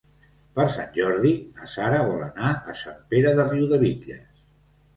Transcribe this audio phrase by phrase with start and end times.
[0.59, 4.45] Per Sant Jordi na Sara vol anar a Sant Pere de Riudebitlles.